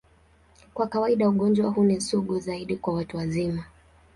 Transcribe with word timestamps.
Kwa 0.73 0.87
kawaida, 0.87 1.29
ugonjwa 1.29 1.69
huu 1.69 1.83
ni 1.83 2.01
sugu 2.01 2.39
zaidi 2.39 2.77
kwa 2.77 2.93
watu 2.93 3.17
wazima. 3.17 3.63